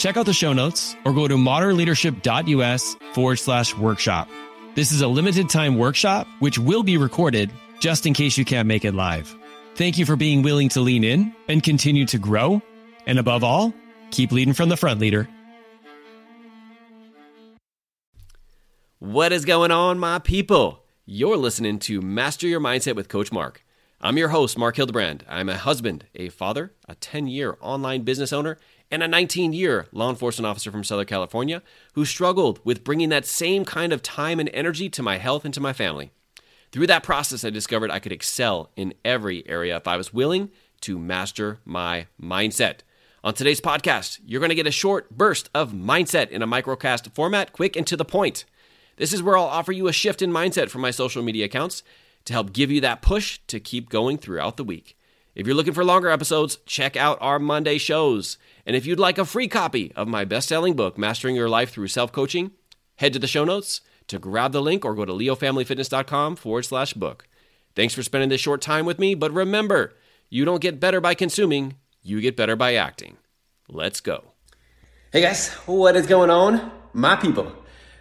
Check 0.00 0.16
out 0.16 0.24
the 0.24 0.32
show 0.32 0.54
notes 0.54 0.96
or 1.04 1.12
go 1.12 1.28
to 1.28 1.34
modernleadership.us 1.34 2.96
forward 3.12 3.36
slash 3.36 3.76
workshop. 3.76 4.30
This 4.74 4.92
is 4.92 5.02
a 5.02 5.08
limited 5.08 5.50
time 5.50 5.76
workshop, 5.76 6.26
which 6.38 6.58
will 6.58 6.82
be 6.82 6.96
recorded 6.96 7.50
just 7.80 8.06
in 8.06 8.14
case 8.14 8.38
you 8.38 8.46
can't 8.46 8.66
make 8.66 8.86
it 8.86 8.94
live. 8.94 9.36
Thank 9.74 9.98
you 9.98 10.06
for 10.06 10.16
being 10.16 10.40
willing 10.40 10.70
to 10.70 10.80
lean 10.80 11.04
in 11.04 11.34
and 11.48 11.62
continue 11.62 12.06
to 12.06 12.18
grow. 12.18 12.62
And 13.06 13.18
above 13.18 13.44
all, 13.44 13.74
keep 14.10 14.32
leading 14.32 14.54
from 14.54 14.70
the 14.70 14.76
front, 14.78 15.00
leader. 15.00 15.28
What 19.00 19.32
is 19.32 19.44
going 19.44 19.70
on, 19.70 19.98
my 19.98 20.18
people? 20.18 20.82
You're 21.04 21.36
listening 21.36 21.78
to 21.80 22.00
Master 22.00 22.46
Your 22.48 22.60
Mindset 22.60 22.96
with 22.96 23.10
Coach 23.10 23.32
Mark. 23.32 23.62
I'm 24.02 24.16
your 24.16 24.30
host, 24.30 24.56
Mark 24.56 24.76
Hildebrand. 24.76 25.26
I'm 25.28 25.50
a 25.50 25.58
husband, 25.58 26.06
a 26.14 26.30
father, 26.30 26.72
a 26.88 26.94
10 26.94 27.26
year 27.26 27.58
online 27.60 28.00
business 28.00 28.32
owner, 28.32 28.56
and 28.90 29.02
a 29.02 29.08
19 29.08 29.52
year 29.52 29.88
law 29.92 30.08
enforcement 30.08 30.46
officer 30.46 30.70
from 30.70 30.84
Southern 30.84 31.04
California 31.04 31.62
who 31.92 32.06
struggled 32.06 32.60
with 32.64 32.82
bringing 32.82 33.10
that 33.10 33.26
same 33.26 33.62
kind 33.66 33.92
of 33.92 34.02
time 34.02 34.40
and 34.40 34.48
energy 34.54 34.88
to 34.88 35.02
my 35.02 35.18
health 35.18 35.44
and 35.44 35.52
to 35.52 35.60
my 35.60 35.74
family. 35.74 36.12
Through 36.72 36.86
that 36.86 37.02
process, 37.02 37.44
I 37.44 37.50
discovered 37.50 37.90
I 37.90 37.98
could 37.98 38.10
excel 38.10 38.70
in 38.74 38.94
every 39.04 39.46
area 39.46 39.76
if 39.76 39.86
I 39.86 39.98
was 39.98 40.14
willing 40.14 40.50
to 40.80 40.98
master 40.98 41.58
my 41.66 42.06
mindset. 42.18 42.76
On 43.22 43.34
today's 43.34 43.60
podcast, 43.60 44.20
you're 44.24 44.40
going 44.40 44.48
to 44.48 44.54
get 44.54 44.66
a 44.66 44.70
short 44.70 45.10
burst 45.10 45.50
of 45.54 45.72
mindset 45.72 46.30
in 46.30 46.40
a 46.40 46.48
microcast 46.48 47.14
format, 47.14 47.52
quick 47.52 47.76
and 47.76 47.86
to 47.86 47.98
the 47.98 48.06
point. 48.06 48.46
This 48.96 49.12
is 49.12 49.22
where 49.22 49.36
I'll 49.36 49.44
offer 49.44 49.72
you 49.72 49.88
a 49.88 49.92
shift 49.92 50.22
in 50.22 50.32
mindset 50.32 50.70
from 50.70 50.80
my 50.80 50.90
social 50.90 51.22
media 51.22 51.44
accounts 51.44 51.82
to 52.24 52.32
help 52.32 52.52
give 52.52 52.70
you 52.70 52.80
that 52.80 53.02
push 53.02 53.40
to 53.46 53.60
keep 53.60 53.88
going 53.88 54.18
throughout 54.18 54.56
the 54.56 54.64
week. 54.64 54.96
If 55.34 55.46
you're 55.46 55.56
looking 55.56 55.72
for 55.72 55.84
longer 55.84 56.10
episodes, 56.10 56.58
check 56.66 56.96
out 56.96 57.18
our 57.20 57.38
Monday 57.38 57.78
shows. 57.78 58.36
And 58.66 58.74
if 58.74 58.84
you'd 58.84 58.98
like 58.98 59.18
a 59.18 59.24
free 59.24 59.48
copy 59.48 59.92
of 59.94 60.08
my 60.08 60.24
best 60.24 60.48
selling 60.48 60.74
book, 60.74 60.98
Mastering 60.98 61.36
Your 61.36 61.48
Life 61.48 61.70
Through 61.70 61.88
Self 61.88 62.12
Coaching, 62.12 62.50
head 62.96 63.12
to 63.12 63.18
the 63.18 63.26
show 63.26 63.44
notes 63.44 63.80
to 64.08 64.18
grab 64.18 64.52
the 64.52 64.60
link 64.60 64.84
or 64.84 64.94
go 64.94 65.04
to 65.04 65.12
leofamilyfitness.com 65.12 66.36
forward 66.36 66.64
slash 66.64 66.94
book. 66.94 67.28
Thanks 67.76 67.94
for 67.94 68.02
spending 68.02 68.28
this 68.28 68.40
short 68.40 68.60
time 68.60 68.84
with 68.84 68.98
me, 68.98 69.14
but 69.14 69.32
remember, 69.32 69.94
you 70.28 70.44
don't 70.44 70.60
get 70.60 70.80
better 70.80 71.00
by 71.00 71.14
consuming, 71.14 71.76
you 72.02 72.20
get 72.20 72.36
better 72.36 72.56
by 72.56 72.74
acting. 72.74 73.16
Let's 73.68 74.00
go. 74.00 74.24
Hey 75.12 75.20
guys, 75.22 75.50
what 75.66 75.96
is 75.96 76.06
going 76.06 76.30
on? 76.30 76.72
My 76.92 77.14
people. 77.16 77.52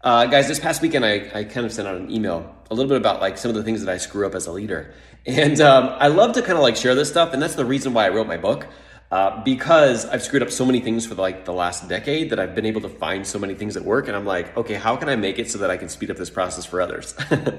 Uh, 0.00 0.26
guys, 0.26 0.48
this 0.48 0.58
past 0.58 0.82
weekend 0.82 1.04
I, 1.04 1.30
I 1.32 1.44
kind 1.44 1.64
of 1.64 1.72
sent 1.72 1.86
out 1.86 1.96
an 1.96 2.10
email 2.10 2.54
a 2.72 2.74
little 2.74 2.88
bit 2.88 2.96
about 2.96 3.20
like 3.20 3.36
some 3.36 3.50
of 3.50 3.54
the 3.54 3.62
things 3.62 3.84
that 3.84 3.92
I 3.92 3.98
screw 3.98 4.26
up 4.26 4.34
as 4.34 4.46
a 4.46 4.52
leader. 4.52 4.94
And 5.26 5.60
um, 5.60 5.94
I 5.98 6.08
love 6.08 6.32
to 6.32 6.42
kind 6.42 6.54
of 6.54 6.62
like 6.62 6.74
share 6.74 6.94
this 6.94 7.10
stuff, 7.10 7.34
and 7.34 7.40
that's 7.40 7.54
the 7.54 7.66
reason 7.66 7.92
why 7.92 8.06
I 8.06 8.08
wrote 8.08 8.26
my 8.26 8.38
book. 8.38 8.66
Uh, 9.10 9.44
because 9.44 10.06
I've 10.06 10.22
screwed 10.22 10.42
up 10.42 10.50
so 10.50 10.64
many 10.64 10.80
things 10.80 11.04
for 11.04 11.14
like 11.14 11.44
the 11.44 11.52
last 11.52 11.86
decade 11.86 12.30
that 12.30 12.40
I've 12.40 12.54
been 12.54 12.64
able 12.64 12.80
to 12.80 12.88
find 12.88 13.26
so 13.26 13.38
many 13.38 13.54
things 13.54 13.74
that 13.74 13.84
work, 13.84 14.08
and 14.08 14.16
I'm 14.16 14.24
like, 14.24 14.56
okay, 14.56 14.72
how 14.72 14.96
can 14.96 15.10
I 15.10 15.16
make 15.16 15.38
it 15.38 15.50
so 15.50 15.58
that 15.58 15.70
I 15.70 15.76
can 15.76 15.90
speed 15.90 16.10
up 16.10 16.16
this 16.16 16.30
process 16.30 16.64
for 16.64 16.80
others? 16.80 17.14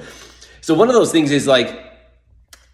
so 0.61 0.73
one 0.73 0.87
of 0.87 0.95
those 0.95 1.11
things 1.11 1.29
is 1.29 1.45
like, 1.45 1.79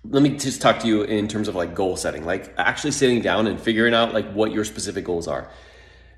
let 0.05 0.23
me 0.23 0.29
just 0.37 0.61
talk 0.61 0.79
to 0.79 0.87
you 0.87 1.03
in 1.03 1.27
terms 1.27 1.49
of 1.49 1.55
like 1.55 1.75
goal 1.75 1.97
setting, 1.97 2.25
like 2.25 2.53
actually 2.57 2.91
sitting 2.91 3.19
down 3.21 3.47
and 3.47 3.59
figuring 3.59 3.93
out 3.93 4.13
like 4.13 4.31
what 4.31 4.53
your 4.53 4.63
specific 4.63 5.03
goals 5.03 5.27
are. 5.27 5.51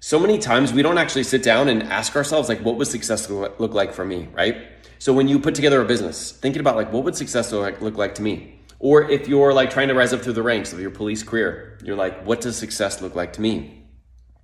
So 0.03 0.19
many 0.19 0.39
times 0.39 0.73
we 0.73 0.81
don't 0.81 0.97
actually 0.97 1.21
sit 1.21 1.43
down 1.43 1.69
and 1.69 1.83
ask 1.83 2.15
ourselves 2.15 2.49
like, 2.49 2.59
what 2.61 2.75
would 2.77 2.87
success 2.87 3.29
look 3.29 3.73
like 3.75 3.93
for 3.93 4.03
me, 4.03 4.27
right? 4.33 4.57
So 4.97 5.13
when 5.13 5.27
you 5.27 5.37
put 5.37 5.53
together 5.53 5.79
a 5.79 5.85
business, 5.85 6.31
thinking 6.31 6.59
about 6.59 6.75
like, 6.75 6.91
what 6.91 7.03
would 7.03 7.15
success 7.15 7.51
look 7.51 7.97
like 7.97 8.15
to 8.15 8.23
me? 8.23 8.59
Or 8.79 9.07
if 9.07 9.27
you're 9.27 9.53
like 9.53 9.69
trying 9.69 9.89
to 9.89 9.93
rise 9.93 10.11
up 10.11 10.21
through 10.21 10.33
the 10.33 10.41
ranks 10.41 10.73
of 10.73 10.79
your 10.79 10.89
police 10.89 11.21
career, 11.21 11.77
you're 11.83 11.95
like, 11.95 12.25
what 12.25 12.41
does 12.41 12.57
success 12.57 12.99
look 12.99 13.13
like 13.13 13.33
to 13.33 13.41
me? 13.41 13.85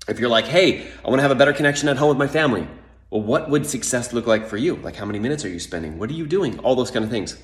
If 0.08 0.20
you're 0.20 0.30
like, 0.30 0.46
hey, 0.46 0.86
I 1.04 1.10
want 1.10 1.18
to 1.18 1.24
have 1.24 1.32
a 1.32 1.36
better 1.36 1.54
connection 1.54 1.90
at 1.90 1.98
home 1.98 2.10
with 2.10 2.20
my 2.20 2.28
family, 2.28 2.68
well, 3.10 3.24
what 3.24 3.50
would 3.50 3.66
success 3.66 4.14
look 4.14 4.28
like 4.28 4.46
for 4.46 4.58
you? 4.58 4.76
Like, 4.76 4.96
how 4.96 5.06
many 5.06 5.18
minutes 5.18 5.44
are 5.44 5.50
you 5.50 5.60
spending? 5.60 5.98
What 5.98 6.12
are 6.12 6.14
you 6.14 6.28
doing? 6.28 6.60
All 6.60 6.76
those 6.76 6.92
kind 6.92 7.04
of 7.04 7.10
things. 7.10 7.36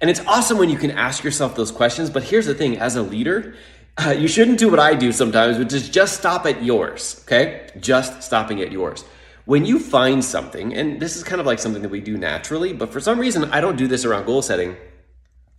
And 0.00 0.10
it's 0.10 0.20
awesome 0.26 0.58
when 0.58 0.70
you 0.70 0.76
can 0.76 0.90
ask 0.90 1.22
yourself 1.22 1.54
those 1.54 1.70
questions. 1.70 2.10
But 2.10 2.24
here's 2.24 2.46
the 2.46 2.54
thing 2.54 2.78
as 2.78 2.96
a 2.96 3.02
leader, 3.02 3.54
uh, 3.98 4.10
you 4.10 4.28
shouldn't 4.28 4.58
do 4.58 4.68
what 4.68 4.80
I 4.80 4.94
do 4.94 5.12
sometimes, 5.12 5.58
which 5.58 5.72
is 5.72 5.88
just 5.88 6.18
stop 6.18 6.46
at 6.46 6.62
yours, 6.62 7.22
okay? 7.24 7.68
Just 7.78 8.22
stopping 8.22 8.60
at 8.60 8.72
yours. 8.72 9.04
When 9.44 9.64
you 9.64 9.78
find 9.78 10.24
something, 10.24 10.74
and 10.74 11.00
this 11.00 11.16
is 11.16 11.22
kind 11.22 11.40
of 11.40 11.46
like 11.46 11.58
something 11.58 11.82
that 11.82 11.90
we 11.90 12.00
do 12.00 12.16
naturally, 12.16 12.72
but 12.72 12.92
for 12.92 13.00
some 13.00 13.18
reason 13.18 13.44
I 13.52 13.60
don't 13.60 13.76
do 13.76 13.86
this 13.86 14.04
around 14.04 14.26
goal 14.26 14.42
setting 14.42 14.76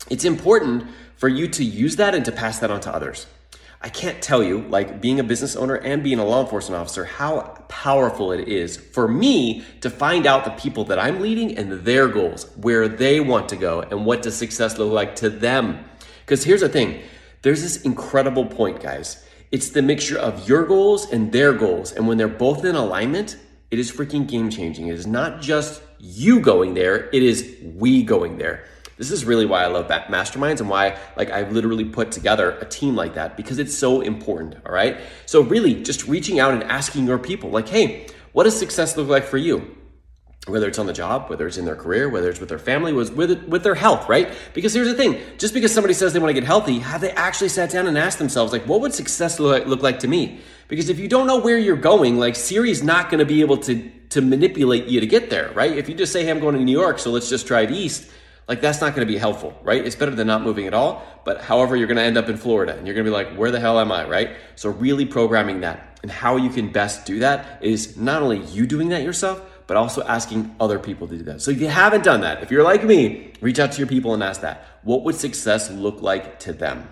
it's 0.10 0.26
important 0.26 0.86
for 1.16 1.28
you 1.28 1.48
to 1.48 1.64
use 1.64 1.96
that 1.96 2.14
and 2.14 2.24
to 2.26 2.32
pass 2.32 2.60
that 2.60 2.72
on 2.72 2.82
to 2.82 2.94
others. 2.94 3.26
I 3.82 3.90
can't 3.90 4.22
tell 4.22 4.44
you, 4.44 4.62
like 4.62 5.02
being 5.02 5.20
a 5.20 5.24
business 5.24 5.56
owner 5.56 5.76
and 5.76 6.04
being 6.04 6.18
a 6.18 6.26
law 6.26 6.42
enforcement 6.42 6.82
officer, 6.82 7.06
how 7.06 7.42
powerful 7.68 8.32
it 8.32 8.48
is 8.48 8.78
for 8.78 9.08
me 9.08 9.64
to 9.82 9.90
find 9.90 10.26
out 10.26 10.44
the 10.44 10.52
people 10.52 10.86
that 10.86 10.98
I'm 10.98 11.22
leading 11.22 11.58
and 11.58 11.72
their 11.72 12.08
goals, 12.08 12.50
where 12.58 12.88
they 12.88 13.20
want 13.20 13.50
to 13.50 13.56
go, 13.56 13.82
and 13.82 14.06
what 14.06 14.24
does 14.24 14.36
success 14.36 14.78
look 14.78 14.92
like 14.92 15.16
to 15.18 15.30
them. 15.30 15.84
Because 16.22 16.44
here's 16.44 16.62
the 16.62 16.70
thing 16.70 17.02
there's 17.46 17.62
this 17.62 17.84
incredible 17.84 18.44
point, 18.44 18.82
guys. 18.82 19.24
It's 19.52 19.70
the 19.70 19.84
mixture 19.84 20.18
of 20.18 20.50
your 20.50 20.66
goals 20.66 21.12
and 21.12 21.32
their 21.32 21.54
goals. 21.54 21.92
And 21.92 22.08
when 22.08 22.18
they're 22.18 22.28
both 22.28 22.66
in 22.66 22.76
alignment, 22.76 23.38
it 23.70 23.78
is 23.78 23.92
freaking 23.92 24.28
game 24.28 24.50
changing. 24.50 24.88
It 24.88 24.96
is 24.96 25.06
not 25.06 25.44
just 25.44 25.84
you 26.00 26.40
going 26.40 26.74
there, 26.74 27.08
it 27.14 27.22
is 27.22 27.56
we 27.76 28.02
going 28.02 28.40
there. 28.40 28.66
This 28.98 29.12
is 29.12 29.26
really 29.26 29.46
why 29.46 29.64
I 29.64 29.68
love 29.68 29.88
masterminds 29.90 30.60
and 30.60 30.70
why 30.70 30.98
like 31.18 31.30
I 31.30 31.48
literally 31.48 31.86
put 31.86 32.12
together 32.12 32.58
a 32.62 32.66
team 32.66 32.96
like 32.96 33.14
that 33.14 33.38
because 33.38 33.60
it's 33.60 33.78
so 33.78 34.02
important, 34.02 34.56
all 34.66 34.72
right? 34.72 34.98
So 35.28 35.42
really 35.42 35.84
just 35.84 36.08
reaching 36.08 36.40
out 36.40 36.52
and 36.52 36.64
asking 36.64 37.06
your 37.06 37.20
people 37.20 37.52
like, 37.52 37.70
"Hey, 37.70 38.08
what 38.32 38.46
does 38.46 38.58
success 38.58 38.98
look 38.98 39.08
like 39.08 39.24
for 39.24 39.38
you?" 39.38 39.78
Whether 40.48 40.68
it's 40.68 40.78
on 40.78 40.86
the 40.86 40.94
job, 40.94 41.30
whether 41.30 41.48
it's 41.48 41.58
in 41.58 41.66
their 41.66 41.76
career, 41.76 42.08
whether 42.08 42.30
it's 42.30 42.40
with 42.40 42.50
their 42.50 42.60
family, 42.60 42.94
was 42.94 43.10
with 43.12 43.44
with 43.46 43.64
their 43.64 43.74
health, 43.74 44.08
right? 44.08 44.32
Because 44.54 44.74
here's 44.74 44.88
the 44.88 44.94
thing: 44.94 45.20
just 45.40 45.54
because 45.56 45.74
somebody 45.74 45.96
says 45.96 46.14
they 46.14 46.20
want 46.20 46.30
to 46.30 46.40
get 46.40 46.44
healthy, 46.44 46.80
have 46.80 47.02
they 47.02 47.12
actually 47.12 47.50
sat 47.50 47.72
down 47.72 47.88
and 47.88 47.98
asked 47.98 48.20
themselves, 48.20 48.54
like, 48.54 48.68
what 48.68 48.80
would 48.82 48.94
success 48.94 49.40
look 49.40 49.66
look 49.66 49.82
like 49.82 50.00
to 50.00 50.08
me? 50.08 50.40
Because 50.68 50.90
if 50.90 51.00
you 51.00 51.08
don't 51.08 51.26
know 51.26 51.40
where 51.40 51.58
you're 51.58 51.76
going, 51.76 52.20
like 52.20 52.36
Siri's 52.36 52.84
not 52.84 53.10
going 53.10 53.20
to 53.20 53.26
be 53.26 53.42
able 53.42 53.58
to 53.58 53.90
to 54.10 54.22
manipulate 54.22 54.86
you 54.86 55.00
to 55.00 55.08
get 55.08 55.32
there, 55.32 55.52
right? 55.54 55.76
If 55.76 55.90
you 55.90 55.96
just 55.96 56.14
say, 56.14 56.24
"Hey, 56.24 56.30
I'm 56.30 56.40
going 56.40 56.56
to 56.56 56.62
New 56.62 56.80
York, 56.80 57.00
so 57.00 57.10
let's 57.10 57.28
just 57.28 57.48
drive 57.48 57.72
east," 57.72 58.08
like 58.48 58.62
that's 58.62 58.82
not 58.82 58.96
going 58.96 59.08
to 59.08 59.12
be 59.12 59.18
helpful, 59.18 59.58
right? 59.64 59.84
It's 59.84 59.96
better 59.96 60.14
than 60.14 60.28
not 60.28 60.44
moving 60.44 60.68
at 60.68 60.74
all. 60.74 61.04
But 61.24 61.42
however, 61.42 61.76
you're 61.76 61.88
going 61.88 61.98
to 61.98 62.04
end 62.04 62.18
up 62.18 62.30
in 62.30 62.38
Florida 62.38 62.76
and 62.76 62.86
you're 62.86 62.94
going 62.94 63.06
to 63.06 63.12
be 63.12 63.16
like, 63.16 63.36
where 63.36 63.50
the 63.50 63.60
hell 63.60 63.80
am 63.80 63.92
I, 63.92 64.08
right? 64.08 64.36
So 64.56 64.70
really 64.70 65.06
programming 65.06 65.62
that 65.62 66.00
and 66.04 66.12
how 66.12 66.38
you 66.38 66.50
can 66.50 66.72
best 66.72 67.06
do 67.08 67.20
that 67.20 67.64
is 67.64 67.98
not 67.98 68.22
only 68.22 68.40
you 68.46 68.68
doing 68.68 68.90
that 68.90 69.02
yourself, 69.02 69.42
but 69.68 69.78
also 69.78 70.04
asking 70.04 70.56
other 70.60 70.80
people 70.80 71.08
to 71.08 71.18
do 71.18 71.24
that. 71.24 71.42
So 71.42 71.52
if 71.52 71.60
you 71.60 71.68
haven't 71.68 72.04
done 72.04 72.22
that, 72.22 72.44
if 72.44 72.52
you're 72.52 72.64
like 72.64 72.84
me, 72.84 73.34
reach 73.42 73.60
out 73.60 73.72
to 73.74 73.78
your 73.78 73.88
people 73.88 74.14
and 74.14 74.24
ask 74.24 74.42
that. 74.42 74.66
What 74.84 75.04
would 75.04 75.16
success 75.16 75.72
look 75.72 76.02
like 76.02 76.40
to 76.42 76.54
them? 76.54 76.88